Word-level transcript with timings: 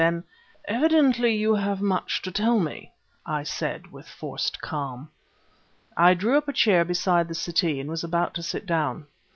Then 0.01 0.23
"Evidently 0.65 1.35
you 1.35 1.53
have 1.53 1.79
much 1.79 2.23
to 2.23 2.31
tell 2.31 2.59
me," 2.59 2.91
I 3.23 3.43
said, 3.43 3.91
with 3.91 4.07
forced 4.07 4.59
calm. 4.59 5.11
I 5.95 6.15
drew 6.15 6.39
up 6.39 6.47
a 6.47 6.53
chair 6.53 6.83
beside 6.83 7.27
the 7.27 7.35
settee 7.35 7.79
and 7.79 7.87
was 7.87 8.03
about 8.03 8.33
to 8.33 8.41
sit 8.41 8.65
down. 8.65 9.05